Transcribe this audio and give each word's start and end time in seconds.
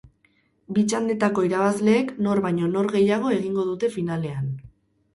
Bi 0.77 0.83
txandetako 0.93 1.43
irabazleek 1.49 2.11
nor 2.29 2.43
baino 2.49 2.73
nor 2.75 2.93
gehiago 2.97 3.37
egingo 3.39 3.71
dute 3.73 3.95
finalean. 4.01 4.55